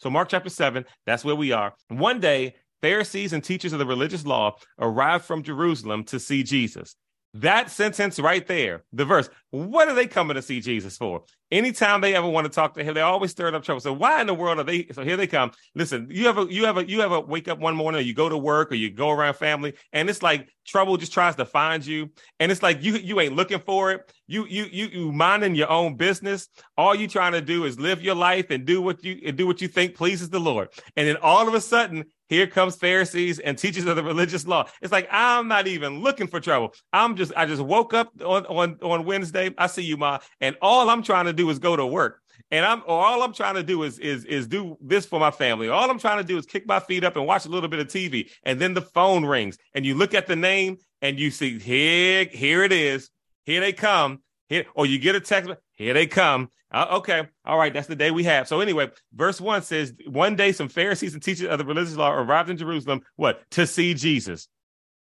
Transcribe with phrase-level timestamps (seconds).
[0.00, 1.74] So Mark chapter 7, that's where we are.
[1.88, 6.96] One day, Pharisees and teachers of the religious law arrived from Jerusalem to see Jesus.
[7.34, 11.22] That sentence right there, the verse, what are they coming to see Jesus for?
[11.52, 13.80] Anytime they ever want to talk to him, they always stir up trouble.
[13.80, 14.88] So why in the world are they?
[14.92, 15.52] So here they come.
[15.76, 18.36] Listen, you ever, you ever, you ever wake up one morning or you go to
[18.36, 22.10] work or you go around family and it's like trouble just tries to find you.
[22.40, 24.12] And it's like you, you ain't looking for it.
[24.26, 26.48] You, you, you, you minding your own business.
[26.76, 29.46] All you trying to do is live your life and do what you, and do
[29.46, 30.68] what you think pleases the Lord.
[30.96, 34.66] And then all of a sudden here comes Pharisees and teachers of the religious law.
[34.80, 36.72] It's like I'm not even looking for trouble.
[36.92, 39.52] I'm just I just woke up on on on Wednesday.
[39.58, 42.22] I see you, ma, and all I'm trying to do is go to work.
[42.52, 45.68] And I'm all I'm trying to do is is is do this for my family.
[45.68, 47.80] All I'm trying to do is kick my feet up and watch a little bit
[47.80, 48.30] of TV.
[48.44, 52.26] And then the phone rings, and you look at the name and you see here
[52.30, 53.10] here it is.
[53.44, 54.20] Here they come.
[54.48, 55.50] Here, or you get a text.
[55.80, 56.50] Here they come.
[56.70, 57.26] Uh, okay.
[57.46, 57.72] All right.
[57.72, 58.46] That's the day we have.
[58.46, 62.12] So anyway, verse one says, one day some Pharisees and teachers of the religious law
[62.12, 63.00] arrived in Jerusalem.
[63.16, 63.50] What?
[63.52, 64.46] To see Jesus.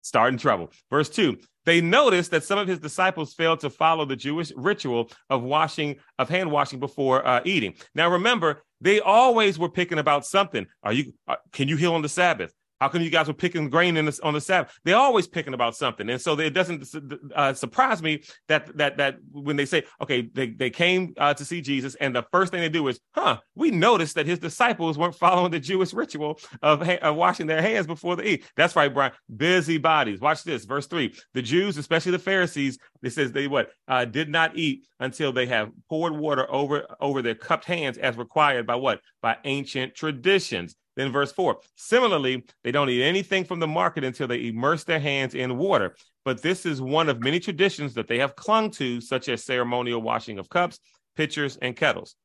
[0.01, 0.71] Starting trouble.
[0.89, 5.11] Verse two, they noticed that some of his disciples failed to follow the Jewish ritual
[5.29, 7.75] of washing, of hand washing before uh, eating.
[7.93, 10.65] Now remember, they always were picking about something.
[10.81, 12.53] Are you, uh, can you heal on the Sabbath?
[12.79, 14.77] How come you guys were picking grain the, on the Sabbath?
[14.83, 16.85] They're always picking about something, and so it doesn't
[17.33, 21.45] uh, surprise me that that that when they say, okay, they they came uh, to
[21.45, 24.97] see Jesus, and the first thing they do is, huh, we noticed that his disciples
[24.97, 28.45] weren't following the Jewish ritual of, ha- of washing their hands before they eat.
[28.57, 29.13] That's right, Brian.
[29.35, 30.19] Busy bodies.
[30.19, 31.15] Watch this, verse three.
[31.33, 35.45] The Jews, especially the Pharisees, it says they what uh, did not eat until they
[35.45, 40.75] have poured water over over their cupped hands as required by what by ancient traditions.
[40.95, 41.59] Then verse four.
[41.75, 45.95] Similarly, they don't eat anything from the market until they immerse their hands in water.
[46.23, 50.01] But this is one of many traditions that they have clung to, such as ceremonial
[50.01, 50.79] washing of cups,
[51.15, 52.15] pitchers, and kettles.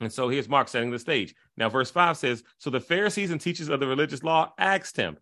[0.00, 1.34] And so here's Mark setting the stage.
[1.56, 5.16] Now, verse 5 says So the Pharisees and teachers of the religious law asked him,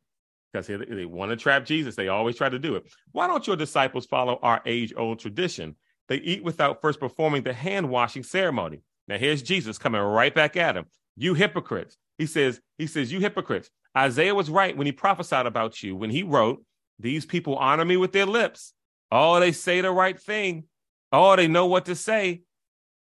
[0.53, 1.97] because they, they want to trap Jesus.
[1.97, 2.85] They always try to do it.
[3.13, 5.77] Why don't your disciples follow our age old tradition?
[6.09, 8.81] They eat without first performing the hand washing ceremony.
[9.09, 10.87] Now, here's Jesus coming right back at him.
[11.17, 11.97] You hypocrites.
[12.23, 13.69] He says, he says, you hypocrites.
[13.99, 16.65] Isaiah was right when he prophesied about you, when he wrote,
[17.01, 18.75] These people honor me with their lips.
[19.11, 20.67] Oh, they say the right thing.
[21.11, 22.43] Oh, they know what to say.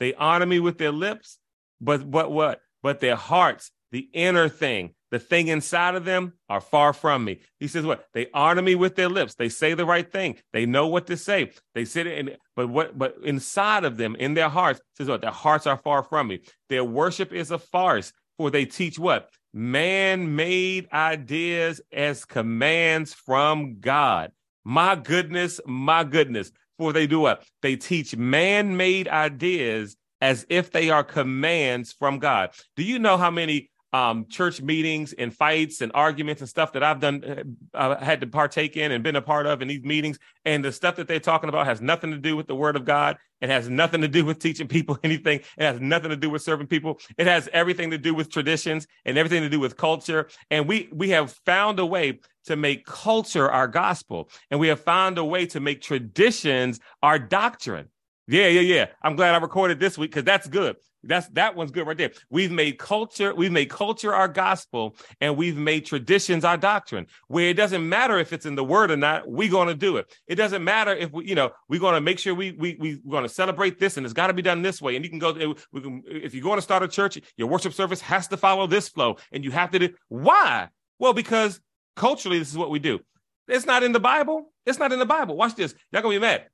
[0.00, 1.38] They honor me with their lips,
[1.80, 2.62] but but what?
[2.82, 7.42] But their hearts, the inner thing, the thing inside of them are far from me.
[7.60, 8.06] He says, What?
[8.12, 9.36] They honor me with their lips.
[9.36, 10.36] They say the right thing.
[10.52, 11.52] They know what to say.
[11.76, 15.20] They sit in, but what but inside of them, in their hearts, says what?
[15.20, 16.40] Their hearts are far from me.
[16.70, 19.30] Their worship is a farce for they teach what?
[19.52, 24.32] Man made ideas as commands from God.
[24.64, 26.52] My goodness, my goodness.
[26.78, 27.44] For they do what?
[27.62, 32.50] They teach man made ideas as if they are commands from God.
[32.76, 36.82] Do you know how many um, church meetings and fights and arguments and stuff that
[36.82, 40.18] I've done, uh, had to partake in and been a part of in these meetings.
[40.44, 42.84] And the stuff that they're talking about has nothing to do with the word of
[42.84, 43.16] God.
[43.40, 45.40] It has nothing to do with teaching people anything.
[45.58, 47.00] It has nothing to do with serving people.
[47.18, 50.28] It has everything to do with traditions and everything to do with culture.
[50.50, 54.30] And we, we have found a way to make culture our gospel.
[54.50, 57.88] And we have found a way to make traditions our doctrine.
[58.28, 58.86] Yeah, yeah, yeah.
[59.02, 60.76] I'm glad I recorded this week because that's good.
[61.04, 62.10] That's that one's good right there.
[62.28, 67.06] We've made culture, we've made culture our gospel, and we've made traditions our doctrine.
[67.28, 70.12] Where it doesn't matter if it's in the word or not, we're gonna do it.
[70.26, 73.12] It doesn't matter if we, you know, we're gonna make sure we we we we're
[73.12, 74.96] gonna celebrate this, and it's got to be done this way.
[74.96, 75.54] And you can go.
[75.70, 78.66] We can, if you're going to start a church, your worship service has to follow
[78.66, 79.90] this flow, and you have to do.
[80.08, 80.68] Why?
[80.98, 81.60] Well, because
[81.94, 82.98] culturally, this is what we do.
[83.46, 84.52] It's not in the Bible.
[84.64, 85.36] It's not in the Bible.
[85.36, 85.74] Watch this.
[85.92, 86.46] Y'all gonna be mad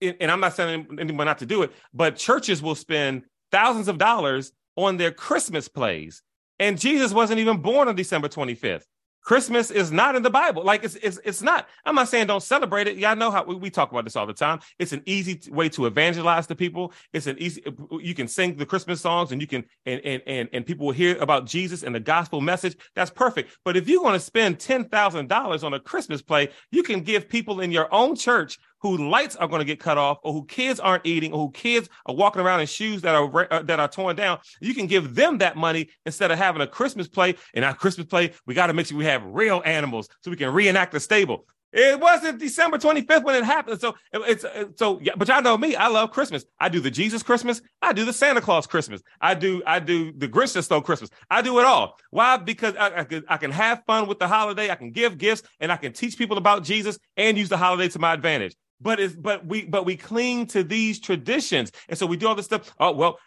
[0.00, 3.98] and I'm not saying anyone not to do it, but churches will spend thousands of
[3.98, 6.22] dollars on their Christmas plays.
[6.58, 8.84] And Jesus wasn't even born on December 25th.
[9.28, 10.64] Christmas is not in the Bible.
[10.64, 11.68] Like it's it's it's not.
[11.84, 12.96] I'm not saying don't celebrate it.
[12.96, 14.60] Y'all know how we, we talk about this all the time.
[14.78, 16.94] It's an easy way to evangelize to people.
[17.12, 17.62] It's an easy
[18.00, 20.94] you can sing the Christmas songs and you can and and and, and people will
[20.94, 22.78] hear about Jesus and the gospel message.
[22.94, 23.50] That's perfect.
[23.66, 27.00] But if you're going to spend ten thousand dollars on a Christmas play, you can
[27.00, 30.32] give people in your own church who lights are going to get cut off or
[30.32, 33.62] who kids aren't eating or who kids are walking around in shoes that are uh,
[33.62, 37.08] that are torn down you can give them that money instead of having a christmas
[37.08, 40.30] play in our christmas play we got to make sure we have real animals so
[40.30, 43.80] we can reenact the stable it wasn't December 25th when it happened.
[43.80, 44.44] So it's
[44.76, 45.76] so yeah, but y'all know me.
[45.76, 46.44] I love Christmas.
[46.58, 47.60] I do the Jesus Christmas.
[47.82, 49.02] I do the Santa Claus Christmas.
[49.20, 51.10] I do I do the Grinch that stole Christmas.
[51.30, 51.98] I do it all.
[52.10, 52.38] Why?
[52.38, 54.70] Because I, I, can, I can have fun with the holiday.
[54.70, 57.88] I can give gifts and I can teach people about Jesus and use the holiday
[57.88, 62.06] to my advantage but it's but we but we cling to these traditions and so
[62.06, 63.18] we do all this stuff oh well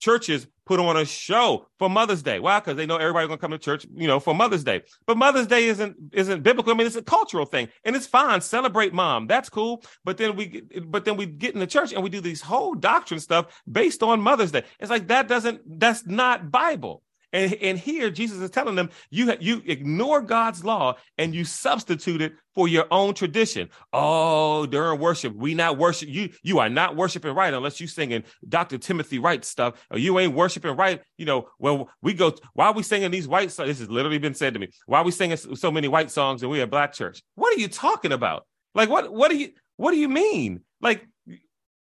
[0.00, 2.38] churches put on a show for Mother's Day.
[2.38, 2.58] Why?
[2.58, 4.82] Because they know everybody's gonna come to church, you know, for Mother's Day.
[5.06, 6.72] But Mother's Day isn't isn't biblical.
[6.72, 8.40] I mean, it's a cultural thing, and it's fine.
[8.40, 9.26] Celebrate mom.
[9.26, 9.84] That's cool.
[10.04, 12.74] But then we but then we get in the church and we do these whole
[12.74, 14.64] doctrine stuff based on Mother's Day.
[14.78, 17.02] It's like that doesn't that's not Bible.
[17.32, 22.20] And, and here Jesus is telling them you you ignore God's law and you substitute
[22.20, 23.70] it for your own tradition.
[23.92, 26.30] Oh, during worship, we not worship you.
[26.42, 28.78] You are not worshiping right unless you singing Dr.
[28.78, 31.00] Timothy Wright stuff, or you ain't worshiping right.
[31.16, 33.68] You know, when we go, why are we singing these white songs?
[33.68, 34.68] This has literally been said to me.
[34.86, 37.22] Why are we singing so many white songs and we a black church?
[37.36, 38.46] What are you talking about?
[38.74, 39.12] Like what?
[39.12, 39.50] What do you?
[39.76, 40.60] What do you mean?
[40.80, 41.06] Like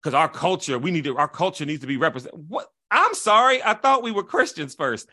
[0.02, 1.18] because our culture, we need to.
[1.18, 2.40] Our culture needs to be represented.
[2.48, 2.68] What?
[2.90, 3.62] I'm sorry.
[3.62, 5.10] I thought we were Christians first.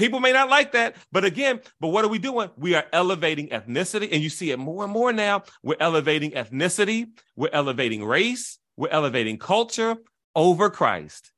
[0.00, 2.48] People may not like that, but again, but what are we doing?
[2.56, 5.42] We are elevating ethnicity, and you see it more and more now.
[5.62, 9.98] We're elevating ethnicity, we're elevating race, we're elevating culture
[10.34, 11.32] over Christ.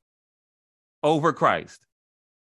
[1.03, 1.85] Over Christ.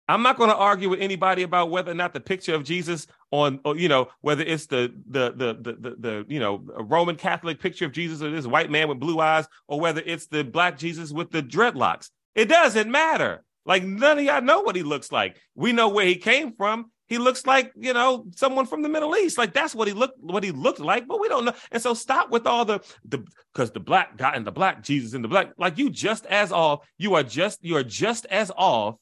[0.07, 3.07] I'm not going to argue with anybody about whether or not the picture of Jesus
[3.31, 7.15] on, or, you know, whether it's the, the the the the the, you know Roman
[7.15, 10.43] Catholic picture of Jesus or this white man with blue eyes, or whether it's the
[10.43, 12.11] black Jesus with the dreadlocks.
[12.35, 13.43] It doesn't matter.
[13.65, 15.37] Like none of y'all know what he looks like.
[15.55, 16.91] We know where he came from.
[17.07, 19.37] He looks like, you know, someone from the Middle East.
[19.37, 21.53] Like that's what he looked what he looked like, but we don't know.
[21.71, 25.13] And so stop with all the the because the black guy and the black Jesus
[25.13, 28.51] and the black, like you just as off, you are just you are just as
[28.55, 28.95] off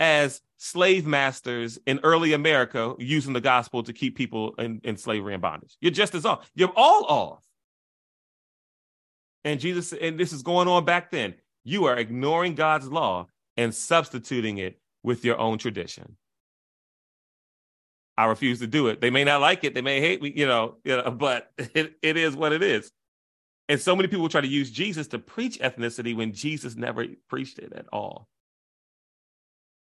[0.00, 5.34] as slave masters in early America using the gospel to keep people in, in slavery
[5.34, 5.76] and bondage.
[5.80, 6.50] You're just as off.
[6.54, 7.44] You're all off.
[9.44, 11.34] And Jesus, and this is going on back then.
[11.64, 13.26] You are ignoring God's law
[13.60, 16.16] and substituting it with your own tradition.
[18.16, 19.02] I refuse to do it.
[19.02, 21.94] They may not like it, they may hate me, you know, you know but it,
[22.02, 22.90] it is what it is.
[23.68, 27.58] And so many people try to use Jesus to preach ethnicity when Jesus never preached
[27.58, 28.28] it at all.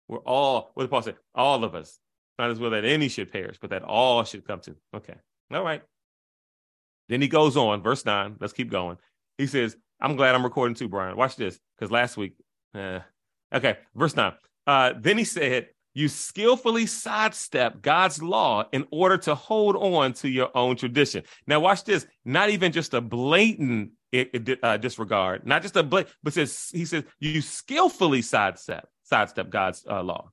[0.08, 1.14] We're all, what did Paul say?
[1.34, 1.98] All of us,
[2.38, 4.76] not as well that any should perish, but that all should come to.
[4.94, 5.14] Okay.
[5.52, 5.82] All right.
[7.08, 8.36] Then he goes on, verse 9.
[8.40, 8.98] Let's keep going.
[9.38, 11.16] He says, I'm glad I'm recording too, Brian.
[11.16, 12.34] Watch this, because last week,
[12.74, 13.00] eh,
[13.54, 14.32] Okay, verse 9.
[14.66, 20.28] Uh, then he said, You skillfully sidestep God's law in order to hold on to
[20.28, 21.22] your own tradition.
[21.46, 22.06] Now, watch this.
[22.24, 23.92] Not even just a blatant
[24.62, 29.84] uh, disregard, not just a blatant, but says, he says, You skillfully sidestep, sidestep God's
[29.88, 30.30] uh, law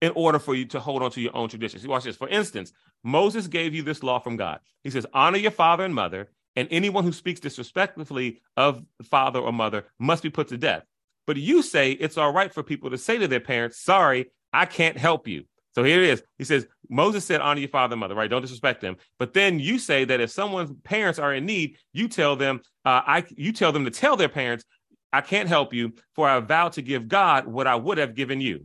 [0.00, 1.86] in order for you to hold on to your own traditions.
[1.86, 2.16] Watch this.
[2.16, 2.72] For instance,
[3.02, 4.60] Moses gave you this law from God.
[4.84, 9.52] He says, Honor your father and mother, and anyone who speaks disrespectfully of father or
[9.52, 10.84] mother must be put to death.
[11.28, 14.64] But you say it's all right for people to say to their parents, sorry, I
[14.64, 15.44] can't help you.
[15.74, 16.22] So here it is.
[16.38, 18.30] He says, Moses said, honor your father and mother, right?
[18.30, 18.96] Don't disrespect them.
[19.18, 23.02] But then you say that if someone's parents are in need, you tell them, uh,
[23.06, 24.64] I you tell them to tell their parents,
[25.12, 28.40] I can't help you, for I vow to give God what I would have given
[28.40, 28.64] you.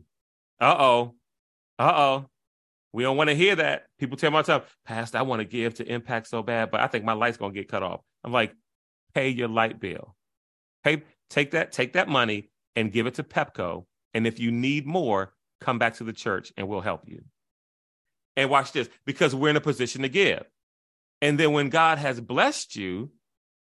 [0.61, 1.15] Uh-oh.
[1.77, 2.27] Uh-oh.
[2.93, 3.87] We don't want to hear that.
[3.99, 7.03] People tell time, Pastor, I want to give to impact so bad, but I think
[7.03, 7.99] my light's gonna get cut off.
[8.23, 8.55] I'm like,
[9.13, 10.15] pay your light bill.
[10.85, 13.85] Pay, take that, take that money and give it to Pepco.
[14.13, 17.23] And if you need more, come back to the church and we'll help you.
[18.35, 20.43] And watch this because we're in a position to give.
[21.21, 23.11] And then when God has blessed you,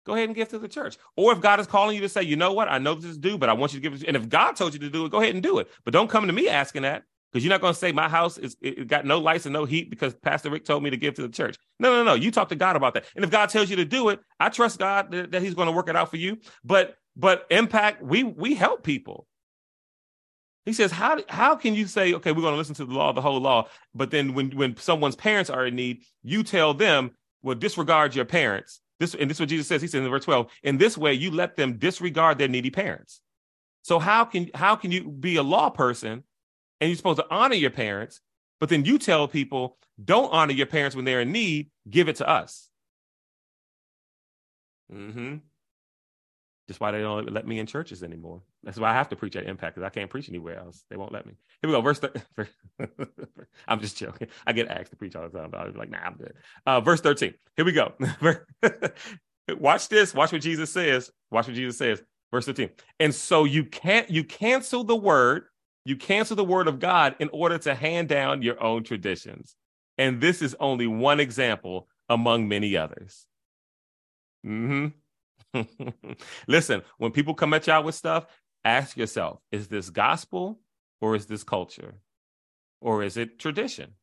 [0.06, 0.98] go ahead and give to the church.
[1.15, 3.18] Or if God is calling you to say, you know what, I know this is
[3.18, 4.07] due, but I want you to give it.
[4.07, 5.68] And if God told you to do it, go ahead and do it.
[5.83, 8.38] But don't come to me asking that because you're not going to say my house
[8.38, 11.15] is it got no lights and no heat because Pastor Rick told me to give
[11.15, 11.58] to the church.
[11.79, 12.13] No, no, no.
[12.13, 13.05] You talk to God about that.
[13.15, 15.67] And if God tells you to do it, I trust God that, that He's going
[15.67, 16.38] to work it out for you.
[16.63, 19.27] But but impact, we we help people.
[20.65, 23.13] He says, how, how can you say, okay, we're going to listen to the law,
[23.13, 27.12] the whole law, but then when, when someone's parents are in need, you tell them,
[27.41, 28.80] well, disregard your parents.
[29.00, 29.82] This, and this is what Jesus says.
[29.82, 33.22] He says in verse 12, in this way, you let them disregard their needy parents.
[33.82, 36.24] So how can, how can you be a law person
[36.80, 38.22] and you're supposed to honor your parents,
[38.60, 42.18] but then you tell people, don't honor your parents when they're in need, give it
[42.18, 42.70] to us.
[44.94, 45.38] Mm-hmm.
[46.72, 48.42] That's why they don't let me in churches anymore.
[48.63, 50.86] That's why I have to preach at Impact because I can't preach anywhere else.
[50.90, 51.34] They won't let me.
[51.62, 51.82] Here we go.
[51.82, 52.00] Verse.
[52.00, 52.13] Th-
[53.68, 54.30] I'm just joking.
[54.48, 56.34] I get asked to preach all the time, but I was like, nah, I'm good.
[56.66, 57.34] Uh, verse 13.
[57.58, 57.94] Here we go.
[59.60, 60.13] Watch this.
[60.13, 61.12] Watch what Jesus says.
[61.30, 62.01] Watch what Jesus says.
[62.32, 62.70] Verse 13.
[63.00, 65.44] And so you can't you cancel the word.
[65.84, 69.56] You cancel the word of God in order to hand down your own traditions.
[69.98, 73.25] And this is only one example among many others.
[74.44, 74.88] hmm
[76.48, 78.25] Listen, when people come at y'all with stuff,
[78.63, 80.60] ask yourself is this gospel
[81.01, 81.96] or is this culture?
[82.79, 83.93] Or is it tradition?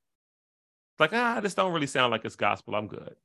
[0.98, 2.74] Like, ah, this don't really sound like it's gospel.
[2.74, 3.16] I'm good.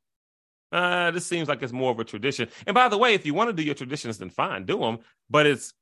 [0.72, 2.50] Uh, this seems like it's more of a tradition.
[2.66, 5.00] And by the way, if you want to do your traditions, then fine, do them.
[5.30, 5.74] But it's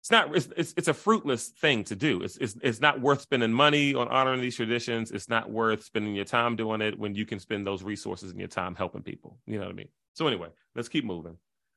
[0.00, 2.22] it's not it's, it's, it's a fruitless thing to do.
[2.22, 5.12] It's, it's it's not worth spending money on honoring these traditions.
[5.12, 8.40] It's not worth spending your time doing it when you can spend those resources and
[8.40, 9.38] your time helping people.
[9.46, 9.88] You know what I mean?
[10.14, 11.36] So anyway, let's keep moving.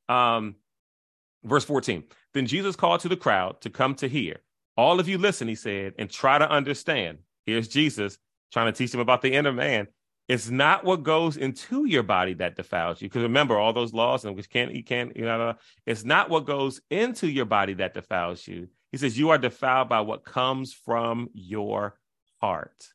[0.10, 0.56] Um,
[1.44, 2.04] verse 14.
[2.34, 4.38] Then Jesus called to the crowd to come to hear.
[4.76, 7.20] All of you listen, he said, and try to understand.
[7.46, 8.18] Here's Jesus
[8.52, 9.88] trying to teach them about the inner man.
[10.30, 13.10] It's not what goes into your body that defiles you.
[13.10, 15.56] Because remember all those laws and which can't eat, can't, you know,
[15.86, 18.70] it's not what goes into your body that defiles you.
[18.92, 22.00] He says, You are defiled by what comes from your
[22.40, 22.88] heart.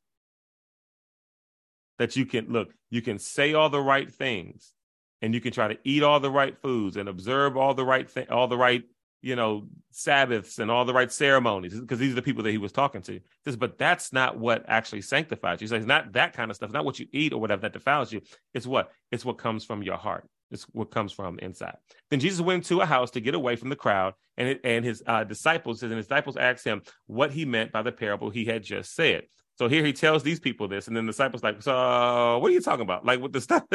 [1.99, 4.73] That you can look, you can say all the right things
[5.23, 8.09] and you can try to eat all the right foods and observe all the right
[8.09, 8.85] thing, all the right
[9.21, 12.59] you know, Sabbaths and all the right ceremonies, because these are the people that he
[12.59, 13.21] was talking to.
[13.45, 15.65] Says, but that's not what actually sanctifies you.
[15.65, 18.13] He says, not that kind of stuff, not what you eat or whatever that defiles
[18.13, 18.21] you.
[18.55, 18.93] It's what?
[19.11, 20.29] It's what comes from your heart.
[20.51, 21.77] It's what comes from inside.
[22.11, 24.85] Then Jesus went to a house to get away from the crowd, and it, and
[24.85, 28.45] his uh, disciples, and his disciples asked him what he meant by the parable he
[28.45, 29.25] had just said.
[29.59, 32.55] So here he tells these people this, and then the disciples like, so what are
[32.55, 33.05] you talking about?
[33.05, 33.65] Like with the stuff?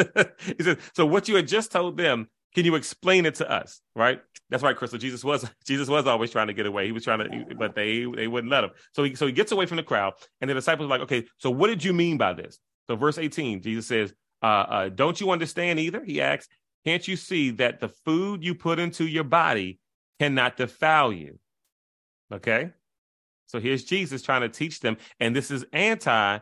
[0.58, 3.82] he says, so what you had just told them can you explain it to us?
[3.96, 4.22] Right.
[4.50, 5.00] That's right, Crystal.
[5.00, 6.86] Jesus was Jesus was always trying to get away.
[6.86, 8.72] He was trying to, but they they wouldn't let him.
[8.94, 11.26] So he so he gets away from the crowd, and the disciples are like, okay,
[11.38, 12.60] so what did you mean by this?
[12.88, 16.04] So verse 18, Jesus says, uh, uh, don't you understand either?
[16.04, 16.50] He asks,
[16.86, 19.80] can't you see that the food you put into your body
[20.20, 21.40] cannot defile you?
[22.32, 22.72] Okay.
[23.54, 26.40] So here's Jesus trying to teach them, and this is anti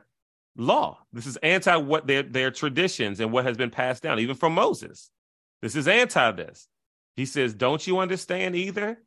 [0.55, 0.99] law.
[1.11, 4.53] This is anti what their their traditions and what has been passed down, even from
[4.53, 5.11] Moses.
[5.61, 6.69] This is anti this.
[7.17, 8.97] He says, Don't you understand either?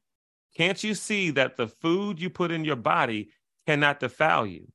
[0.54, 3.30] Can't you see that the food you put in your body
[3.66, 4.68] cannot defile you?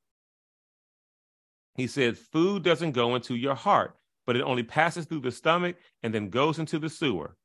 [1.76, 3.96] He said, Food doesn't go into your heart,
[4.26, 7.36] but it only passes through the stomach and then goes into the sewer.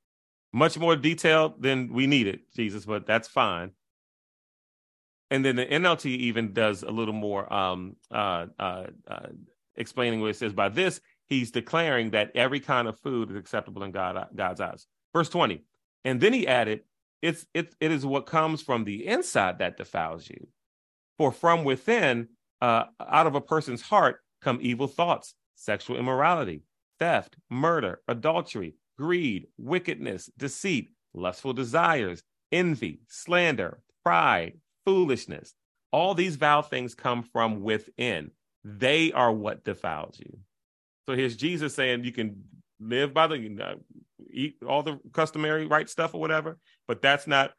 [0.52, 3.70] Much more detailed than we needed, Jesus, but that's fine.
[5.32, 9.28] And then the NLT even does a little more um, uh, uh, uh,
[9.76, 10.54] explaining what it says.
[10.54, 14.86] By this, he's declaring that every kind of food is acceptable in God, God's eyes.
[15.14, 15.64] Verse 20.
[16.04, 16.82] And then he added,
[17.22, 20.48] it's, it, it is what comes from the inside that defiles you.
[21.18, 22.28] For from within,
[22.62, 26.62] uh, out of a person's heart, come evil thoughts, sexual immorality,
[27.00, 34.54] theft, murder, adultery, greed, wickedness, deceit, lustful desires, envy, slander, pride,
[34.86, 35.54] foolishness.
[35.92, 38.32] All these vile things come from within.
[38.64, 40.40] They are what defiles you.
[41.06, 42.44] So here's Jesus saying you can
[42.80, 43.76] live by the, you know,
[44.32, 47.54] eat all the customary right stuff or whatever, but that's not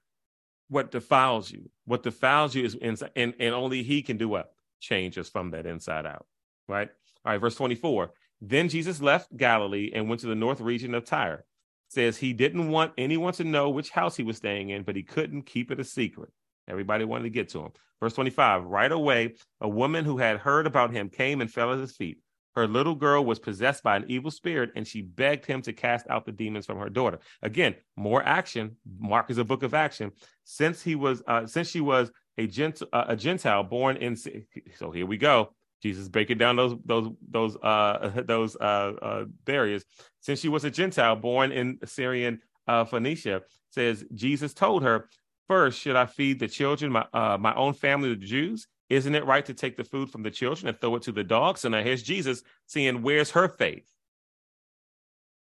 [0.68, 1.71] what defiles you.
[1.85, 4.52] What defiles you is inside, and, and only He can do what?
[4.80, 6.26] Change us from that inside out.
[6.68, 6.88] Right?
[7.25, 8.11] All right, verse 24.
[8.40, 11.45] Then Jesus left Galilee and went to the north region of Tyre.
[11.88, 15.02] says he didn't want anyone to know which house he was staying in, but he
[15.02, 16.30] couldn't keep it a secret.
[16.68, 17.73] Everybody wanted to get to him.
[18.00, 21.78] Verse 25 Right away, a woman who had heard about him came and fell at
[21.78, 22.18] his feet.
[22.54, 26.08] Her little girl was possessed by an evil spirit, and she begged him to cast
[26.08, 27.18] out the demons from her daughter.
[27.42, 28.76] Again, more action.
[28.99, 30.11] Mark is a book of action.
[30.44, 34.90] Since he was, uh, since she was a gent- uh, a Gentile born in, so
[34.90, 35.50] here we go.
[35.82, 39.85] Jesus breaking down those those those uh those uh, uh barriers.
[40.20, 45.08] Since she was a Gentile born in Syrian uh, Phoenicia, says Jesus told her,
[45.49, 48.67] First, should I feed the children, my uh, my own family, the Jews?
[48.88, 51.25] Isn't it right to take the food from the children and throw it to the
[51.25, 51.65] dogs?
[51.65, 53.88] And now here's Jesus saying, Where's her faith?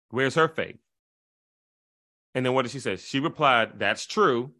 [0.09, 0.77] Where's her faith?
[2.35, 2.97] And then what did she say?
[2.97, 4.51] She replied, That's true.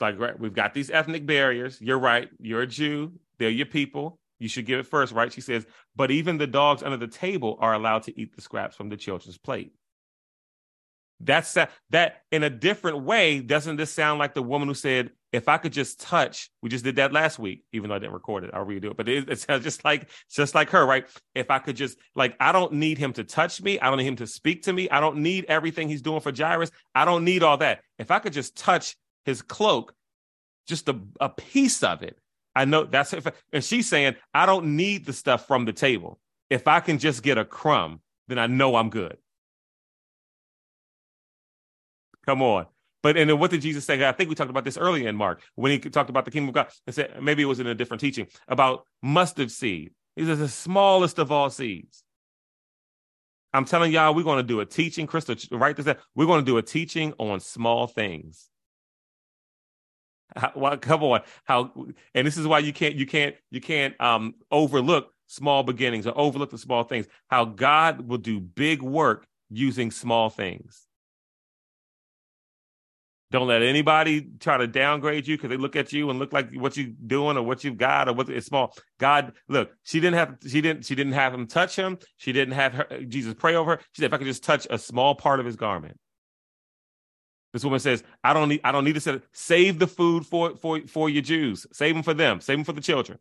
[0.00, 1.80] Like, right, we've got these ethnic barriers.
[1.80, 2.28] You're right.
[2.38, 3.12] You're a Jew.
[3.38, 4.18] They're your people.
[4.38, 5.32] You should give it first, right?
[5.32, 5.66] She says,
[5.96, 8.96] But even the dogs under the table are allowed to eat the scraps from the
[8.96, 9.72] children's plate.
[11.20, 11.56] That's
[11.90, 13.40] that in a different way.
[13.40, 16.84] Doesn't this sound like the woman who said, if I could just touch, we just
[16.84, 18.96] did that last week, even though I didn't record it, I'll redo it.
[18.96, 21.06] But it, it sounds just like just like her, right?
[21.34, 23.80] If I could just like, I don't need him to touch me.
[23.80, 24.88] I don't need him to speak to me.
[24.90, 26.70] I don't need everything he's doing for Jairus.
[26.94, 27.80] I don't need all that.
[27.98, 29.92] If I could just touch his cloak,
[30.68, 32.18] just a, a piece of it,
[32.54, 36.20] I know that's if, and she's saying, I don't need the stuff from the table.
[36.48, 39.16] If I can just get a crumb, then I know I'm good.
[42.26, 42.66] Come on.
[43.02, 44.06] But and then what did Jesus say?
[44.06, 46.48] I think we talked about this earlier in Mark when he talked about the kingdom
[46.48, 46.68] of God.
[46.86, 49.92] And said maybe it was in a different teaching about mustard seed.
[50.16, 52.02] These are the smallest of all seeds.
[53.52, 55.06] I'm telling y'all, we're going to do a teaching.
[55.06, 55.96] Crystal, write this down.
[56.14, 58.48] We're going to do a teaching on small things.
[60.34, 61.72] How, well, come on, how?
[62.14, 66.18] And this is why you can't, you can't, you can't um, overlook small beginnings or
[66.18, 67.06] overlook the small things.
[67.28, 70.86] How God will do big work using small things.
[73.34, 76.54] Don't let anybody try to downgrade you because they look at you and look like
[76.54, 78.76] what you're doing or what you've got or what it's small.
[79.00, 81.98] God, look, she didn't have she didn't she didn't have him touch him.
[82.16, 83.82] She didn't have her, Jesus pray over her.
[83.90, 85.98] She said, if I could just touch a small part of his garment.
[87.52, 90.54] This woman says, I don't need I don't need to say, save the food for
[90.54, 91.66] for for your Jews.
[91.72, 92.40] Save them for them.
[92.40, 93.18] Save them for the children.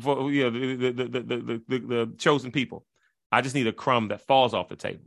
[0.00, 2.84] For you know the the the the, the, the chosen people.
[3.30, 5.04] I just need a crumb that falls off the table.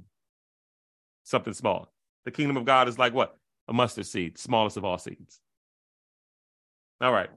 [1.25, 1.91] Something small.
[2.24, 3.36] The kingdom of God is like what?
[3.70, 5.40] A mustard seed, smallest of all seeds.
[7.00, 7.30] All right.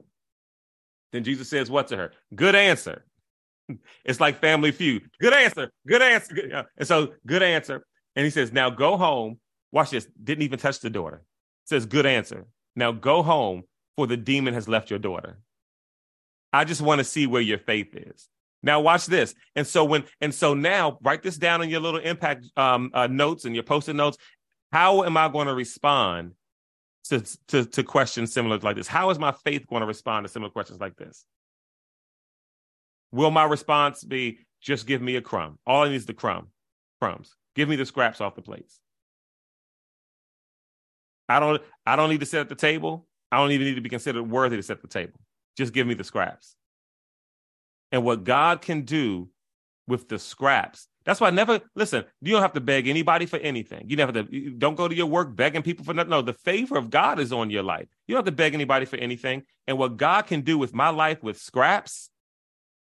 [1.12, 2.12] Then Jesus says what to her?
[2.34, 3.04] Good answer.
[4.04, 5.08] It's like family feud.
[5.20, 5.70] Good answer.
[5.86, 6.66] Good answer.
[6.76, 7.86] And so, good answer.
[8.16, 9.38] And he says, Now go home.
[9.70, 10.06] Watch this.
[10.22, 11.22] Didn't even touch the daughter.
[11.64, 12.46] Says, Good answer.
[12.74, 13.62] Now go home,
[13.96, 15.38] for the demon has left your daughter.
[16.52, 18.28] I just want to see where your faith is.
[18.62, 19.34] Now watch this.
[19.56, 23.06] And so when and so now write this down in your little impact um, uh,
[23.06, 24.18] notes and your post-it notes
[24.72, 26.32] how am I going to respond
[27.04, 28.88] to, to, to questions similar like this?
[28.88, 31.26] How is my faith going to respond to similar questions like this?
[33.10, 35.58] Will my response be just give me a crumb?
[35.66, 36.48] All I need is the crumb,
[37.00, 37.36] crumbs.
[37.54, 38.80] Give me the scraps off the plates.
[41.28, 43.06] I don't I don't need to sit at the table.
[43.30, 45.20] I don't even need to be considered worthy to sit at the table.
[45.56, 46.56] Just give me the scraps.
[47.90, 49.28] And what God can do
[49.86, 52.04] with the scraps that's why I never listen.
[52.20, 53.86] You don't have to beg anybody for anything.
[53.88, 56.10] You never to, don't go to your work begging people for nothing.
[56.10, 57.88] No, the favor of God is on your life.
[58.06, 59.42] You don't have to beg anybody for anything.
[59.66, 62.10] And what God can do with my life with scraps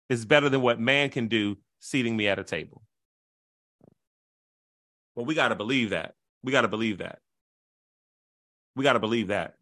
[0.09, 2.83] is better than what man can do seating me at a table.
[5.15, 6.13] Well, we got to believe that.
[6.43, 7.19] We got to believe that.
[8.75, 9.55] We got to believe that.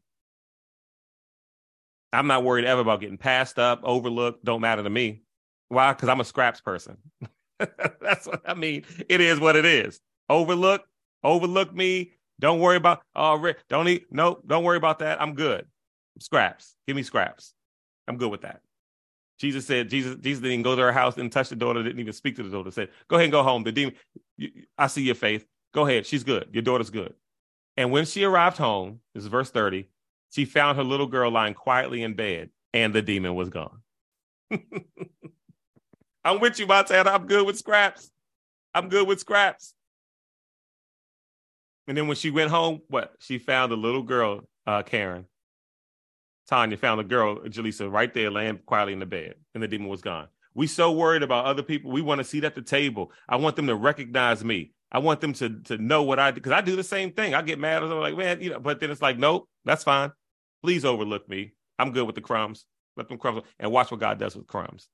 [2.12, 4.44] I'm not worried ever about getting passed up, overlooked.
[4.44, 5.24] Don't matter to me.
[5.70, 5.94] Why?
[5.94, 6.98] Because I'm a scraps person.
[8.02, 8.86] That's what I mean.
[9.10, 10.00] It is what it is.
[10.30, 10.84] Overlook,
[11.24, 12.12] overlook me.
[12.40, 15.22] Don't worry about oh don't eat no, don't worry about that.
[15.22, 15.66] I'm good.
[16.20, 16.76] Scraps.
[16.88, 17.54] Give me scraps.
[18.08, 18.62] I'm good with that.
[19.40, 22.14] Jesus said, Jesus, Jesus didn't go to her house, didn't touch the daughter, didn't even
[22.14, 22.72] speak to the daughter.
[22.72, 23.64] Said, Go ahead and go home.
[23.64, 23.96] The demon,
[24.78, 25.46] I see your faith.
[25.74, 26.06] Go ahead.
[26.06, 26.50] She's good.
[26.54, 27.14] Your daughter's good.
[27.76, 29.90] And when she arrived home, this is verse 30,
[30.32, 33.82] she found her little girl lying quietly in bed, and the demon was gone.
[36.24, 37.10] I'm with you, Montana.
[37.12, 38.12] I'm good with scraps.
[38.74, 39.74] I'm good with scraps.
[41.88, 43.14] And then when she went home, what?
[43.20, 45.26] She found a little girl, uh, Karen.
[46.48, 49.88] Tanya found a girl, Jaleesa, right there laying quietly in the bed, and the demon
[49.88, 50.28] was gone.
[50.54, 51.92] We so worried about other people.
[51.92, 53.12] We want to sit at the table.
[53.28, 54.72] I want them to recognize me.
[54.92, 57.34] I want them to to know what I do because I do the same thing.
[57.34, 57.82] I get mad.
[57.82, 58.60] I'm like, man, you know.
[58.60, 60.12] But then it's like, nope, that's fine.
[60.62, 61.54] Please overlook me.
[61.80, 62.66] I'm good with the crumbs.
[62.96, 64.88] Let them crumbs and watch what God does with crumbs.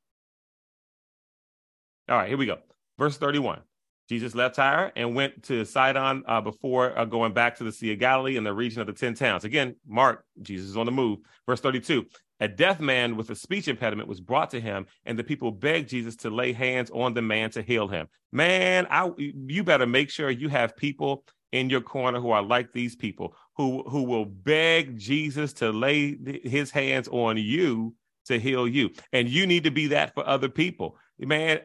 [2.10, 2.58] All right, here we go.
[2.98, 3.62] Verse 31.
[4.10, 7.93] Jesus left Tyre and went to Sidon uh, before uh, going back to the Sea
[7.93, 9.43] of Galilee in the region of the 10 towns.
[9.43, 11.19] Again, Mark, Jesus is on the move.
[11.45, 12.06] Verse 32.
[12.39, 15.89] A deaf man with a speech impediment was brought to him, and the people begged
[15.89, 18.08] Jesus to lay hands on the man to heal him.
[18.32, 22.72] Man, I, you better make sure you have people in your corner who are like
[22.72, 27.93] these people who, who will beg Jesus to lay his hands on you
[28.26, 28.89] to heal you.
[29.12, 31.60] And you need to be that for other people man,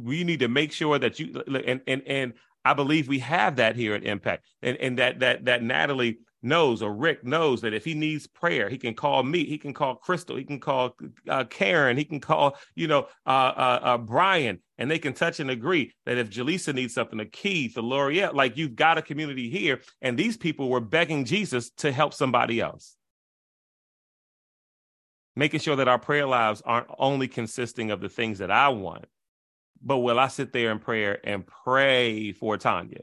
[0.00, 2.32] we need to make sure that you and and and
[2.64, 6.82] I believe we have that here at Impact, and and that that that Natalie knows
[6.82, 9.96] or Rick knows that if he needs prayer, he can call me, he can call
[9.96, 10.96] Crystal, he can call
[11.28, 15.40] uh, Karen, he can call you know uh, uh, uh, Brian, and they can touch
[15.40, 19.02] and agree that if Jaleesa needs something, a Keith, a L'Oreal, like you've got a
[19.02, 22.97] community here, and these people were begging Jesus to help somebody else
[25.38, 29.04] making sure that our prayer lives aren't only consisting of the things that I want,
[29.80, 33.02] but will I sit there in prayer and pray for Tanya?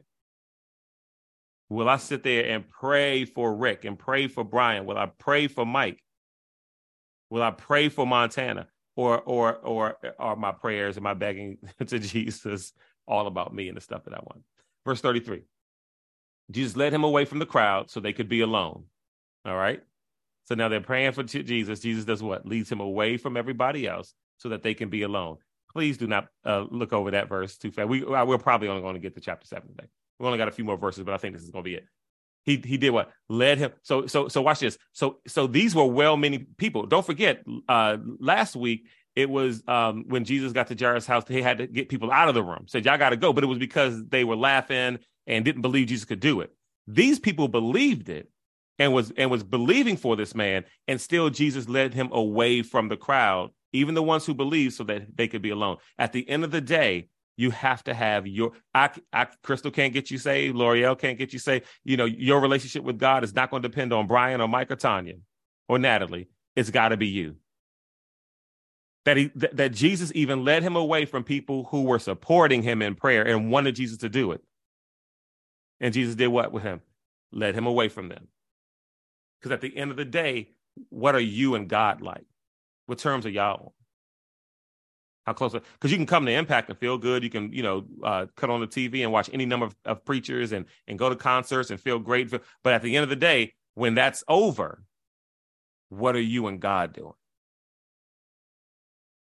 [1.69, 4.86] Will I sit there and pray for Rick and pray for Brian?
[4.86, 6.04] Will I pray for Mike?
[7.30, 8.67] Will I pray for Montana?
[8.98, 12.74] Or or or are my prayers and my begging to Jesus
[13.08, 14.43] all about me and the stuff that I want?
[14.86, 15.43] Verse 33.
[16.52, 18.84] Jesus led him away from the crowd so they could be alone.
[19.45, 19.82] All right.
[20.45, 21.79] So now they're praying for Jesus.
[21.79, 22.45] Jesus does what?
[22.45, 25.38] Leads him away from everybody else so that they can be alone.
[25.73, 27.89] Please do not uh, look over that verse too fast.
[27.89, 29.88] We we're probably only going to get to chapter seven today.
[30.19, 31.75] We only got a few more verses, but I think this is going to be
[31.75, 31.86] it.
[32.43, 33.12] He he did what?
[33.27, 33.71] Led him.
[33.81, 34.77] So so so watch this.
[34.93, 36.86] So so these were well-meaning people.
[36.86, 41.41] Don't forget, uh, last week it was um, when Jesus got to Jairus' house, he
[41.41, 42.65] had to get people out of the room.
[42.67, 45.88] Said y'all got to go, but it was because they were laughing and didn't believe
[45.88, 46.53] Jesus could do it.
[46.88, 48.29] These people believed it,
[48.80, 52.90] and was and was believing for this man and still jesus led him away from
[52.90, 56.28] the crowd even the ones who believed so that they could be alone at the
[56.30, 57.08] end of the day
[57.38, 61.34] You have to have your I, I Crystal can't get you saved, L'Oreal can't get
[61.34, 61.66] you saved.
[61.84, 64.72] You know, your relationship with God is not going to depend on Brian or Mike
[64.72, 65.16] or Tanya
[65.68, 66.30] or Natalie.
[66.56, 67.36] It's got to be you.
[69.04, 72.82] That he th- that Jesus even led him away from people who were supporting him
[72.82, 74.42] in prayer and wanted Jesus to do it.
[75.82, 76.82] And Jesus did what with him?
[77.32, 78.30] Led him away from them.
[79.39, 80.50] Because at the end of the day,
[80.89, 82.26] what are you and God like?
[82.86, 83.71] What terms are y'all on?
[85.26, 85.54] How close?
[85.54, 87.24] Because you can come to Impact and feel good.
[87.24, 90.06] You can, you know, uh, cut on the TV and watch any number of, of
[90.06, 92.30] preachers and and go to concerts and feel great.
[92.30, 94.84] But at the end of the day, when that's over,
[95.89, 97.13] what are you and God doing?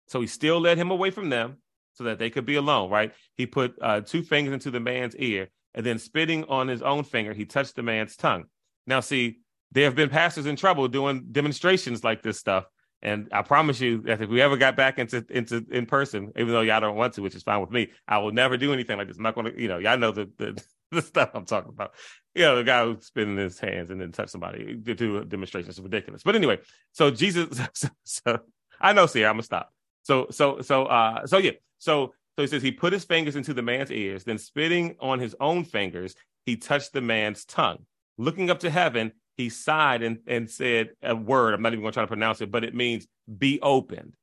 [0.09, 1.57] So he still led him away from them
[1.95, 3.13] so that they could be alone, right?
[3.35, 7.05] He put uh, two fingers into the man's ear and then spitting on his own
[7.05, 8.45] finger, he touched the man's tongue.
[8.87, 9.41] Now, see,
[9.73, 12.67] there have been pastors in trouble doing demonstrations like this stuff
[13.03, 16.49] and I promise you that if we ever got back into into in person, even
[16.49, 18.97] though y'all don't want to, which is fine with me, I will never do anything
[18.97, 19.17] like this.
[19.19, 21.93] I'm not going to, you know, y'all know the, the the stuff I'm talking about.
[22.35, 25.25] You know, the guy who's spinning his hands and then touch somebody to do a
[25.25, 26.23] demonstration is ridiculous.
[26.23, 26.59] But anyway,
[26.93, 28.41] so Jesus, so, so
[28.81, 29.73] I know, Sierra, I'm gonna stop.
[30.03, 33.53] So so so uh so yeah, so so he says he put his fingers into
[33.53, 36.15] the man's ears, then spitting on his own fingers,
[36.47, 37.85] he touched the man's tongue.
[38.19, 41.55] Looking up to heaven, he sighed and, and said a word.
[41.55, 43.07] I'm not even going to try to pronounce it, but it means
[43.39, 44.15] be opened.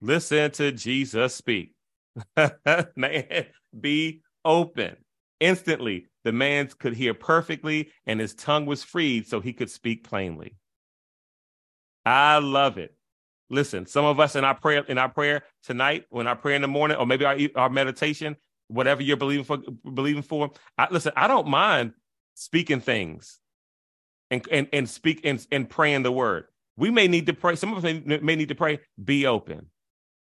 [0.00, 1.72] Listen to Jesus speak.
[2.96, 3.46] man,
[3.78, 4.96] be open.
[5.40, 10.08] Instantly, the man could hear perfectly and his tongue was freed so he could speak
[10.08, 10.56] plainly.
[12.04, 12.94] I love it.
[13.50, 16.62] Listen, some of us in our prayer in our prayer tonight, when our prayer in
[16.62, 18.36] the morning, or maybe our our meditation,
[18.68, 19.58] whatever you're believing for,
[19.92, 20.50] believing for.
[20.76, 21.92] I, listen, I don't mind
[22.34, 23.38] speaking things
[24.30, 26.44] and and, and speak and, and praying the word.
[26.76, 27.56] We may need to pray.
[27.56, 29.66] Some of us may, may need to pray, be open.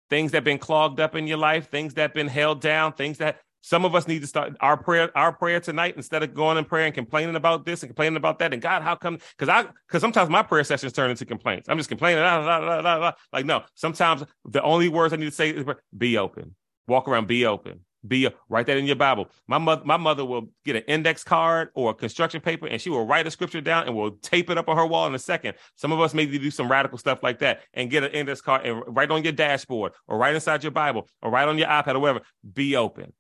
[0.09, 2.93] Things that have been clogged up in your life, things that have been held down,
[2.93, 6.33] things that some of us need to start our prayer, our prayer tonight, instead of
[6.33, 8.53] going and praying and complaining about this and complaining about that.
[8.53, 9.19] And God, how come?
[9.37, 11.67] Because I because sometimes my prayer sessions turn into complaints.
[11.67, 12.21] I'm just complaining.
[12.21, 15.65] Blah, blah, blah, like, no, sometimes the only words I need to say is
[15.97, 16.55] be open.
[16.87, 19.29] Walk around, be open be a, write that in your Bible.
[19.47, 22.89] My mother, my mother will get an index card or a construction paper, and she
[22.89, 25.19] will write a scripture down and will tape it up on her wall in a
[25.19, 25.55] second.
[25.75, 28.65] Some of us maybe do some radical stuff like that and get an index card
[28.65, 31.95] and write on your dashboard or write inside your Bible or write on your iPad
[31.95, 32.21] or whatever.
[32.53, 33.13] Be open.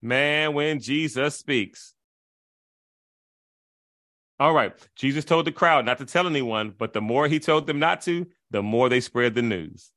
[0.00, 1.94] Man, when Jesus speaks.
[4.40, 4.72] All right.
[4.94, 8.00] Jesus told the crowd not to tell anyone, but the more he told them not
[8.02, 9.90] to, the more they spread the news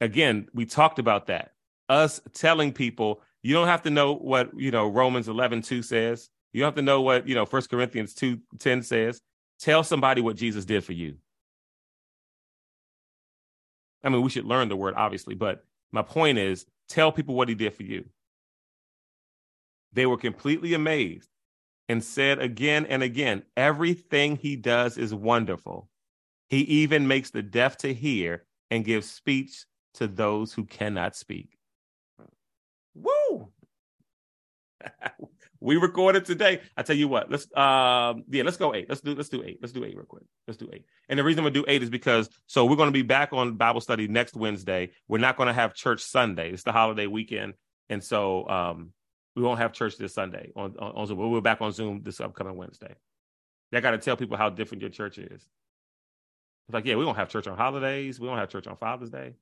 [0.00, 1.52] again, we talked about that.
[1.88, 6.30] Us telling people, you don't have to know what, you know, Romans 11, 2 says.
[6.52, 9.20] You don't have to know what, you know, First Corinthians 2, 10 says.
[9.58, 11.16] Tell somebody what Jesus did for you.
[14.02, 17.48] I mean, we should learn the word, obviously, but my point is tell people what
[17.48, 18.04] he did for you.
[19.92, 21.28] They were completely amazed
[21.88, 25.88] and said again and again, everything he does is wonderful.
[26.48, 31.56] He even makes the deaf to hear and gives speech to those who cannot speak.
[32.94, 33.48] Woo!
[35.60, 36.60] we recorded today.
[36.76, 38.88] I tell you what, let's um yeah, let's go eight.
[38.88, 39.58] Let's do let's do eight.
[39.60, 40.24] Let's do eight real quick.
[40.46, 40.84] Let's do eight.
[41.08, 43.56] And the reason we do eight is because so we're going to be back on
[43.56, 44.90] Bible study next Wednesday.
[45.08, 46.50] We're not going to have church Sunday.
[46.50, 47.54] It's the holiday weekend,
[47.88, 48.92] and so um
[49.36, 51.18] we won't have church this Sunday on on, on Zoom.
[51.30, 52.94] We're back on Zoom this upcoming Wednesday.
[53.72, 55.48] I got to tell people how different your church is.
[56.70, 58.18] It's like, yeah, we don't have church on holidays.
[58.18, 59.34] We don't have church on Father's Day.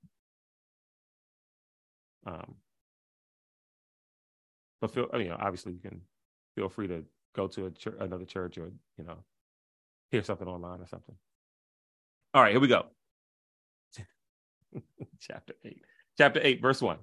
[2.29, 2.55] Um,
[4.81, 6.01] but feel you know, obviously you can
[6.55, 9.19] feel free to go to a ch- another church or you know,
[10.11, 11.15] hear something online or something.
[12.35, 12.87] All right, here we go.
[15.21, 15.83] Chapter eight.
[16.19, 16.99] Chapter eight, verse one.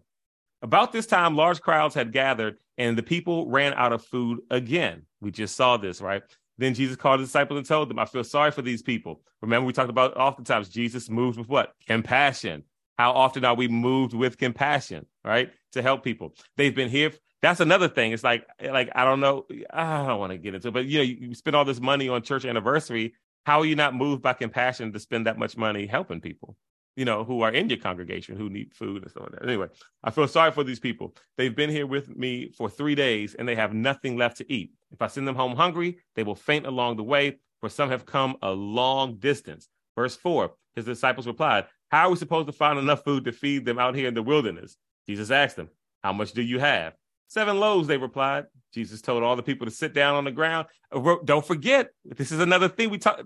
[0.61, 5.03] About this time, large crowds had gathered, and the people ran out of food again.
[5.21, 6.23] We just saw this, right?
[6.57, 9.21] Then Jesus called his disciples and told them, I feel sorry for these people.
[9.41, 11.73] Remember, we talked about oftentimes Jesus moves with what?
[11.85, 12.63] Compassion.
[12.97, 15.51] How often are we moved with compassion, right?
[15.73, 16.33] To help people.
[16.57, 17.11] They've been here.
[17.41, 18.11] That's another thing.
[18.11, 19.45] It's like, eh, like I don't know.
[19.71, 21.81] I don't want to get into it, but you know, you, you spend all this
[21.81, 23.13] money on church anniversary.
[23.45, 26.57] How are you not moved by compassion to spend that much money helping people?
[26.95, 29.47] you know, who are in your congregation who need food and stuff like that.
[29.47, 29.67] Anyway,
[30.03, 31.15] I feel sorry for these people.
[31.37, 34.71] They've been here with me for three days and they have nothing left to eat.
[34.91, 38.05] If I send them home hungry, they will faint along the way, for some have
[38.05, 39.67] come a long distance.
[39.95, 43.63] Verse four, his disciples replied, how are we supposed to find enough food to feed
[43.63, 44.75] them out here in the wilderness?
[45.07, 45.69] Jesus asked them,
[46.03, 46.93] How much do you have?
[47.29, 48.45] Seven loaves, they replied.
[48.73, 50.67] Jesus told all the people to sit down on the ground.
[50.91, 53.21] Uh, don't forget, this is another thing we talk.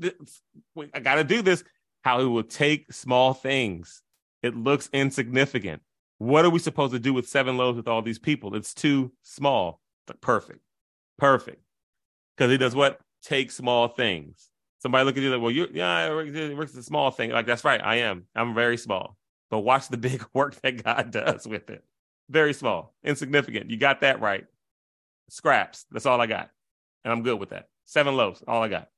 [0.93, 1.63] I got to do this.
[2.03, 4.03] How he will take small things
[4.43, 5.82] It looks insignificant.
[6.19, 8.55] What are we supposed to do with seven loaves with all these people?
[8.55, 9.82] It's too small.
[10.21, 10.60] Perfect.
[11.17, 11.62] Perfect.
[12.38, 12.99] Because he does what?
[13.23, 14.48] Take small things.
[14.79, 17.31] Somebody look at you like, well, you yeah, it's a small thing.
[17.31, 17.81] Like, that's right.
[17.83, 18.25] I am.
[18.35, 19.17] I'm very small.
[19.49, 21.83] But watch the big work that God does with it.
[22.29, 23.69] Very small, insignificant.
[23.69, 24.45] You got that right.
[25.29, 25.85] Scraps.
[25.91, 26.49] That's all I got.
[27.03, 27.67] And I'm good with that.
[27.85, 28.89] Seven loaves, all I got.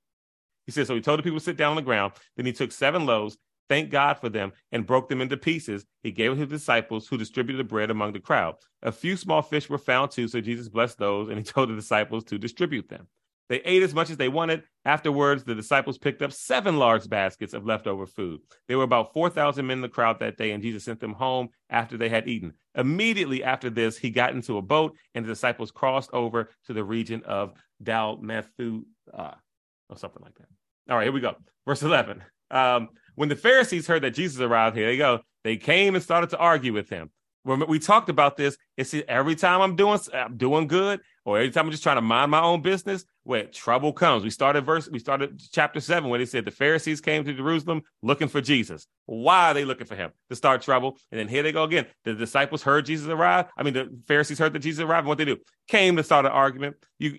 [0.66, 0.88] He said.
[0.88, 2.14] so he told the people to sit down on the ground.
[2.36, 3.38] Then he took seven loaves,
[3.70, 5.86] thanked God for them, and broke them into pieces.
[6.04, 8.56] He gave it to his disciples, who distributed the bread among the crowd.
[8.84, 11.76] A few small fish were found too, so Jesus blessed those, and he told the
[11.76, 13.08] disciples to distribute them.
[13.50, 14.64] They ate as much as they wanted.
[14.86, 18.40] Afterwards, the disciples picked up seven large baskets of leftover food.
[18.68, 21.50] There were about 4,000 men in the crowd that day, and Jesus sent them home
[21.70, 22.54] after they had eaten.
[22.76, 26.84] Immediately after this, he got into a boat, and the disciples crossed over to the
[26.84, 30.48] region of Dalmathu, or something like that.
[30.90, 31.36] All right, here we go.
[31.68, 32.24] Verse 11.
[32.50, 35.22] Um, when the Pharisees heard that Jesus arrived, here they go.
[35.44, 37.10] They came and started to argue with him.
[37.44, 38.56] We talked about this.
[38.78, 42.02] It's every time I'm doing I'm doing good, or every time I'm just trying to
[42.02, 44.24] mind my own business, where trouble comes.
[44.24, 47.84] We started verse, we started chapter seven when they said the Pharisees came to Jerusalem
[48.02, 48.88] looking for Jesus.
[49.06, 50.12] Why are they looking for him?
[50.30, 50.98] To start trouble.
[51.12, 51.86] And then here they go again.
[52.04, 53.48] The disciples heard Jesus arrive.
[53.58, 55.06] I mean, the Pharisees heard that Jesus arrived.
[55.06, 55.38] And what they do?
[55.68, 56.78] Came to start an argument.
[56.98, 57.18] You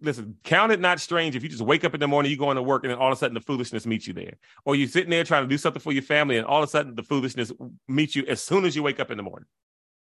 [0.00, 2.50] listen, count it not strange if you just wake up in the morning, you go
[2.50, 4.34] into work, and then all of a sudden the foolishness meets you there.
[4.64, 6.70] Or you're sitting there trying to do something for your family, and all of a
[6.70, 7.52] sudden the foolishness
[7.86, 9.46] meets you as soon as you wake up in the morning.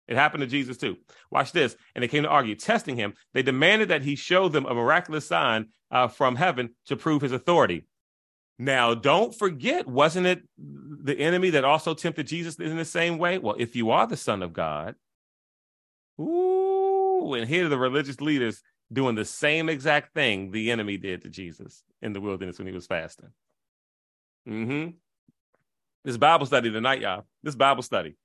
[0.08, 0.96] It happened to Jesus too.
[1.30, 1.76] Watch this.
[1.94, 3.14] And they came to argue, testing him.
[3.34, 7.32] They demanded that he show them a miraculous sign uh, from heaven to prove his
[7.32, 7.86] authority.
[8.58, 13.38] Now, don't forget, wasn't it the enemy that also tempted Jesus in the same way?
[13.38, 14.94] Well, if you are the Son of God,
[16.18, 21.22] ooh, and here are the religious leaders doing the same exact thing the enemy did
[21.22, 23.30] to Jesus in the wilderness when he was fasting.
[24.48, 24.90] Mm-hmm.
[26.04, 27.24] This Bible study tonight, y'all.
[27.42, 28.16] This Bible study.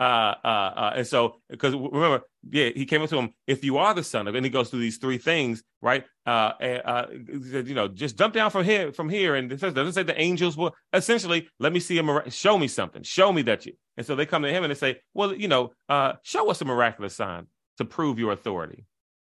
[0.00, 3.78] Uh, uh, uh, and so, because remember, yeah, he came up to him, if you
[3.78, 6.04] are the son of, and he goes through these three things, right?
[6.26, 9.36] Uh, uh, you know, just jump down from here, from here.
[9.36, 12.66] And it says, doesn't say the angels will essentially, let me see a, show me
[12.66, 13.74] something, show me that you.
[13.96, 16.60] And so they come to him and they say, well, you know, uh, show us
[16.60, 17.46] a miraculous sign
[17.78, 18.86] to prove your authority.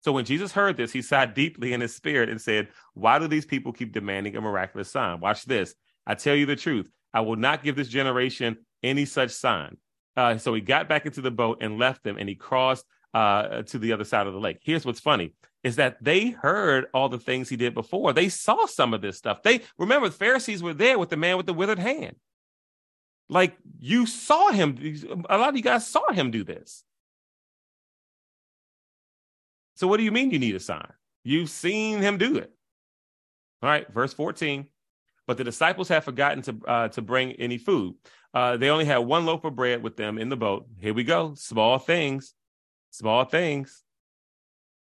[0.01, 3.27] So when Jesus heard this, he sighed deeply in his spirit and said, why do
[3.27, 5.19] these people keep demanding a miraculous sign?
[5.19, 5.75] Watch this.
[6.05, 6.89] I tell you the truth.
[7.13, 9.77] I will not give this generation any such sign.
[10.17, 13.61] Uh, so he got back into the boat and left them, and he crossed uh,
[13.61, 14.57] to the other side of the lake.
[14.61, 18.13] Here's what's funny: is that they heard all the things he did before.
[18.13, 19.43] They saw some of this stuff.
[19.43, 22.15] They remember the Pharisees were there with the man with the withered hand.
[23.29, 24.77] Like you saw him.
[25.29, 26.83] A lot of you guys saw him do this.
[29.75, 30.91] So what do you mean you need a sign?
[31.23, 32.51] You've seen him do it.
[33.61, 34.67] All right, verse 14.
[35.27, 37.95] But the disciples had forgotten to uh, to bring any food.
[38.33, 40.67] Uh, they only had one loaf of bread with them in the boat.
[40.79, 41.33] Here we go.
[41.35, 42.33] Small things.
[42.91, 43.83] Small things.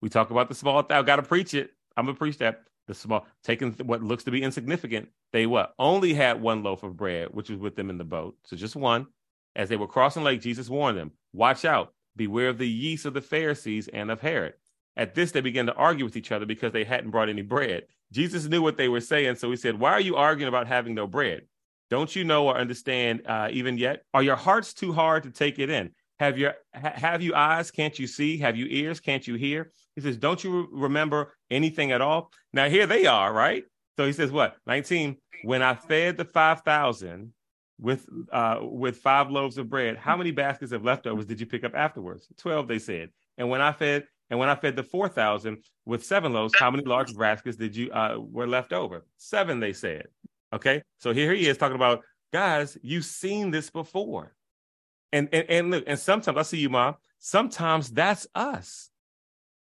[0.01, 0.97] We talk about the small thing.
[0.97, 1.71] I got to preach it.
[1.97, 2.62] I'm to preach that.
[2.87, 5.09] The small, taking what looks to be insignificant.
[5.33, 5.75] They what?
[5.79, 8.37] Only had one loaf of bread, which was with them in the boat.
[8.45, 9.07] So just one.
[9.57, 11.93] As they were crossing lake, Jesus warned them, watch out.
[12.16, 14.55] Beware of the yeast of the Pharisees and of Herod.
[14.96, 17.85] At this, they began to argue with each other because they hadn't brought any bread.
[18.12, 20.94] Jesus knew what they were saying, so he said, Why are you arguing about having
[20.94, 21.42] no bread?
[21.90, 24.05] Don't you know or understand uh, even yet?
[24.14, 25.90] Are your hearts too hard to take it in?
[26.20, 27.70] Have your ha- have you eyes?
[27.70, 28.37] Can't you see?
[28.38, 29.00] Have you ears?
[29.00, 29.72] Can't you hear?
[29.96, 32.31] He says, don't you remember anything at all?
[32.53, 33.64] Now here they are, right?
[33.96, 34.57] So he says, what?
[34.66, 35.16] Nineteen.
[35.42, 37.33] When I fed the five thousand
[37.81, 41.64] with uh, with five loaves of bread, how many baskets of leftovers did you pick
[41.64, 42.29] up afterwards?
[42.37, 43.11] Twelve, they said.
[43.38, 46.71] And when I fed and when I fed the four thousand with seven loaves, how
[46.71, 49.05] many large baskets did you uh, were left over?
[49.16, 50.07] Seven, they said.
[50.53, 50.83] Okay.
[50.99, 54.35] So here he is talking about, guys, you've seen this before.
[55.12, 56.95] And, and, and look, and sometimes I see you, mom.
[57.19, 58.90] Sometimes that's us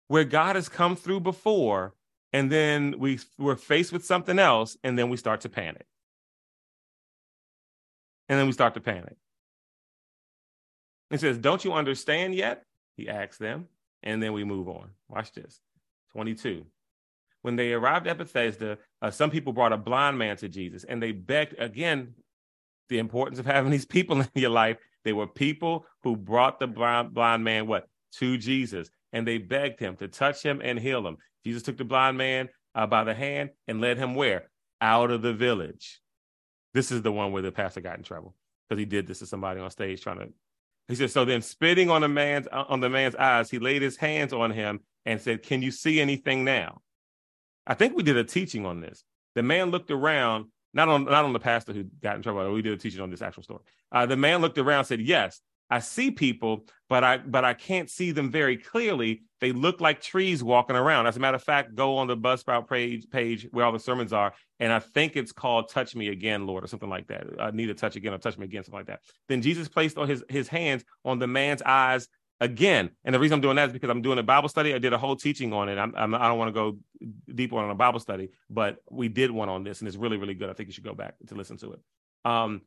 [0.07, 1.95] where God has come through before,
[2.33, 5.87] and then we, we're faced with something else, and then we start to panic.
[8.29, 9.17] And then we start to panic.
[11.11, 12.65] He says, Don't you understand yet?
[12.97, 13.69] He asks them,
[14.05, 14.91] and then we move on.
[15.09, 15.61] Watch this
[16.13, 16.65] 22
[17.45, 21.03] when they arrived at Bethesda, uh, some people brought a blind man to Jesus and
[21.03, 22.15] they begged again
[22.89, 24.79] the importance of having these people in your life.
[25.05, 29.79] They were people who brought the blind, blind man what to Jesus and they begged
[29.79, 31.19] him to touch him and heal him.
[31.45, 34.49] Jesus took the blind man uh, by the hand and led him where?
[34.81, 36.01] Out of the village.
[36.73, 38.35] This is the one where the pastor got in trouble
[38.67, 40.29] because he did this to somebody on stage trying to.
[40.89, 43.97] He said, so then spitting on the man's on the man's eyes, he laid his
[43.97, 46.83] hands on him and said, "Can you see anything now?"
[47.67, 49.03] I think we did a teaching on this.
[49.35, 52.53] The man looked around, not on not on the pastor who got in trouble.
[52.53, 53.63] We did a teaching on this actual story.
[53.91, 57.89] Uh, the man looked around, said, "Yes, I see people, but I but I can't
[57.89, 59.23] see them very clearly.
[59.41, 61.07] They look like trees walking around.
[61.07, 64.13] As a matter of fact, go on the Buzzsprout page page where all the sermons
[64.13, 67.27] are, and I think it's called "Touch Me Again, Lord" or something like that.
[67.39, 69.01] I need to touch again or touch me again, something like that.
[69.29, 72.09] Then Jesus placed on his his hands on the man's eyes
[72.41, 72.91] again.
[73.05, 74.75] And the reason I'm doing that is because I'm doing a Bible study.
[74.75, 75.79] I did a whole teaching on it.
[75.79, 76.79] I'm, I'm, I do not want to go
[77.33, 80.35] deeper on a Bible study, but we did one on this, and it's really, really
[80.35, 80.51] good.
[80.51, 81.81] I think you should go back to listen to it.
[82.25, 82.63] Um,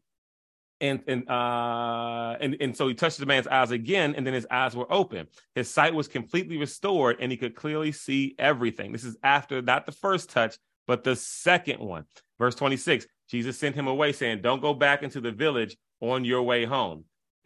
[0.79, 4.45] and and uh and and so he touched the man's eyes again and then his
[4.51, 9.03] eyes were open his sight was completely restored and he could clearly see everything this
[9.03, 12.05] is after not the first touch but the second one
[12.39, 16.41] verse 26 jesus sent him away saying don't go back into the village on your
[16.43, 17.03] way home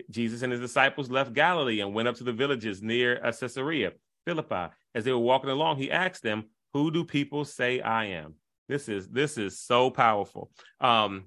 [0.10, 3.91] Jesus and his disciples left Galilee and went up to the villages near Caesarea
[4.25, 4.73] Philippi.
[4.95, 8.36] As they were walking along, he asked them, "Who do people say I am?"
[8.67, 10.51] This is this is so powerful.
[10.80, 11.25] Um,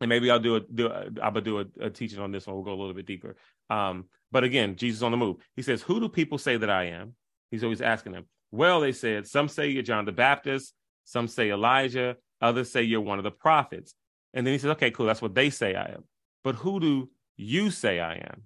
[0.00, 2.56] and maybe I'll do a do a, I'll do a, a, teaching on this one.
[2.56, 3.36] We'll go a little bit deeper.
[3.70, 5.36] Um, but again, Jesus on the move.
[5.56, 7.14] He says, "Who do people say that I am?"
[7.50, 8.26] He's always asking them.
[8.50, 10.72] Well, they said, some say you're John the Baptist,
[11.06, 13.94] some say Elijah, others say you're one of the prophets.
[14.34, 15.06] And then he says, "Okay, cool.
[15.06, 16.04] That's what they say I am."
[16.44, 18.42] But who do you say I am.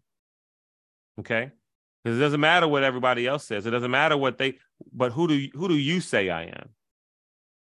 [1.20, 1.50] Okay?
[2.02, 3.66] Because it doesn't matter what everybody else says.
[3.66, 4.58] It doesn't matter what they
[4.92, 6.70] but who do you, who do you say I am?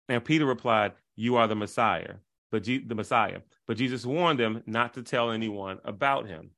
[0.09, 2.15] And Peter replied, "You are the Messiah."
[2.51, 3.41] But G- the Messiah.
[3.67, 6.51] But Jesus warned them not to tell anyone about him.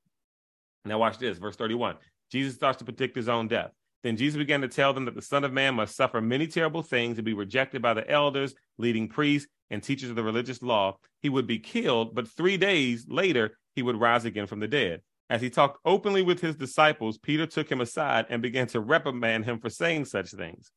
[0.85, 1.97] Now watch this, verse 31.
[2.31, 3.71] Jesus starts to predict his own death.
[4.03, 6.83] Then Jesus began to tell them that the Son of Man must suffer many terrible
[6.83, 10.97] things and be rejected by the elders, leading priests, and teachers of the religious law.
[11.21, 15.01] He would be killed, but three days later, he would rise again from the dead.
[15.29, 19.45] As he talked openly with his disciples, Peter took him aside and began to reprimand
[19.45, 20.71] him for saying such things.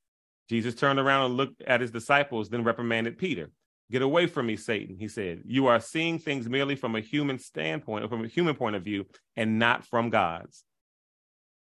[0.49, 3.51] Jesus turned around and looked at his disciples, then reprimanded Peter.
[3.93, 5.43] Get away from me, Satan, he said.
[5.45, 8.83] You are seeing things merely from a human standpoint, or from a human point of
[8.83, 9.07] view,
[9.37, 10.65] and not from God's.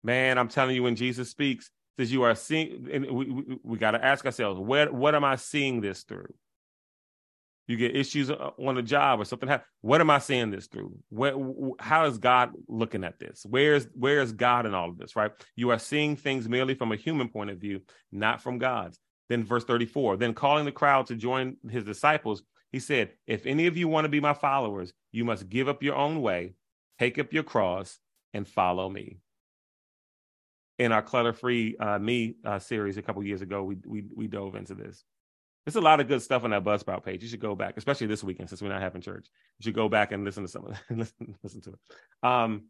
[0.03, 3.77] Man, I'm telling you, when Jesus speaks, says you are seeing, and we, we, we
[3.77, 6.33] got to ask ourselves, where, what am I seeing this through?
[7.67, 9.49] you get issues uh, on a job or something
[9.81, 10.97] what am i seeing this through?
[11.09, 11.35] Where
[11.79, 13.45] how is god looking at this?
[13.47, 15.31] Where's where's god in all of this right?
[15.55, 17.81] You are seeing things merely from a human point of view
[18.11, 18.99] not from god's.
[19.29, 23.67] Then verse 34 then calling the crowd to join his disciples he said if any
[23.67, 26.53] of you want to be my followers you must give up your own way
[26.99, 27.99] take up your cross
[28.33, 29.19] and follow me
[30.79, 34.27] in our clutter free uh, me uh, series a couple years ago we, we we
[34.27, 35.03] dove into this
[35.67, 37.21] there's a lot of good stuff on that Buzzsprout page.
[37.21, 39.27] You should go back, especially this weekend since we're not having church.
[39.59, 40.77] You should go back and listen to some of it.
[40.97, 41.79] listen, listen to it.
[42.23, 42.67] Um,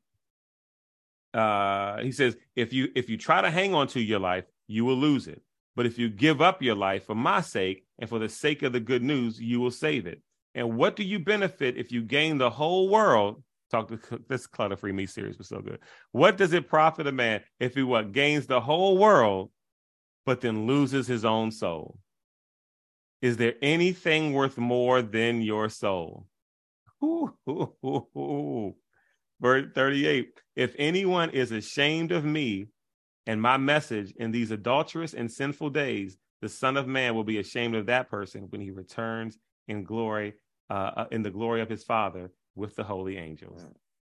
[1.31, 4.83] uh, he says, if you if you try to hang on to your life, you
[4.83, 5.43] will lose it.
[5.75, 8.73] But if you give up your life for my sake and for the sake of
[8.73, 10.23] the good news, you will save it.
[10.55, 13.43] And what do you benefit if you gain the whole world?
[13.69, 15.79] Talk to this clutter free me series was so good.
[16.11, 19.51] What does it profit a man if he what gains the whole world,
[20.25, 21.99] but then loses his own soul?
[23.21, 26.27] Is there anything worth more than your soul?
[27.03, 28.75] Ooh, ooh, ooh, ooh.
[29.41, 32.67] Verse 38 If anyone is ashamed of me
[33.25, 37.39] and my message in these adulterous and sinful days, the Son of Man will be
[37.39, 40.35] ashamed of that person when he returns in glory,
[40.69, 43.61] uh, uh in the glory of his Father with the holy angels.